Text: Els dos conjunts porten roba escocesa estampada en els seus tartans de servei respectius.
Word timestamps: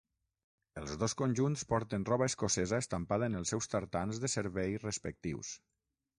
Els 0.79 0.93
dos 1.03 1.13
conjunts 1.19 1.63
porten 1.73 2.07
roba 2.11 2.29
escocesa 2.31 2.81
estampada 2.85 3.29
en 3.33 3.37
els 3.43 3.53
seus 3.55 3.71
tartans 3.75 4.25
de 4.25 4.33
servei 4.39 4.77
respectius. 4.89 5.55